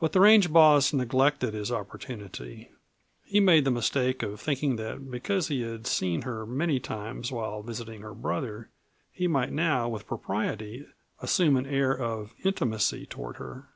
[0.00, 2.72] But the range boss neglected his opportunity.
[3.22, 7.62] He made the mistake of thinking that because he had seen her many times while
[7.62, 8.70] visiting her brother
[9.12, 10.88] he might now with propriety
[11.20, 13.68] assume an air of intimacy toward her.